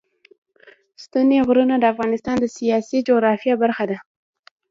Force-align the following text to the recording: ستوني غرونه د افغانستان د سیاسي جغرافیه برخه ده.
ستوني 1.03 1.37
غرونه 1.47 1.75
د 1.79 1.85
افغانستان 1.93 2.35
د 2.39 2.45
سیاسي 2.57 2.97
جغرافیه 3.07 3.55
برخه 3.63 3.83
ده. 3.91 3.97